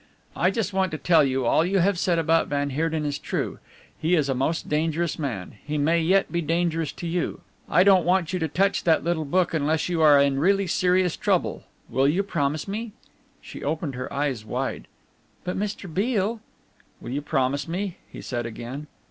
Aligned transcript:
"I 0.35 0.49
just 0.49 0.73
want 0.73 0.89
to 0.93 0.97
tell 0.97 1.23
you 1.23 1.45
all 1.45 1.63
you 1.63 1.77
have 1.77 1.99
said 1.99 2.17
about 2.17 2.47
van 2.47 2.71
Heerden 2.71 3.05
is 3.05 3.19
true. 3.19 3.59
He 3.99 4.15
is 4.15 4.29
a 4.29 4.33
most 4.33 4.67
dangerous 4.67 5.19
man. 5.19 5.57
He 5.63 5.77
may 5.77 5.99
yet 6.01 6.31
be 6.31 6.41
dangerous 6.41 6.91
to 6.93 7.07
you. 7.07 7.41
I 7.69 7.83
don't 7.83 8.03
want 8.03 8.33
you 8.33 8.39
to 8.39 8.47
touch 8.47 8.83
that 8.85 9.03
little 9.03 9.25
book 9.25 9.53
unless 9.53 9.89
you 9.89 10.01
are 10.01 10.19
in 10.19 10.39
really 10.39 10.65
serious 10.65 11.15
trouble. 11.15 11.65
Will 11.87 12.07
you 12.07 12.23
promise 12.23 12.67
me?" 12.67 12.93
She 13.43 13.63
opened 13.63 13.93
her 13.93 14.11
eyes 14.11 14.43
wide. 14.43 14.87
"But, 15.43 15.55
Mr. 15.55 15.81
Beale?" 15.93 16.41
"Will 16.99 17.11
you 17.11 17.21
promise 17.21 17.67
me?" 17.67 17.97
he 18.09 18.21
said 18.23 18.47
again. 18.47 18.87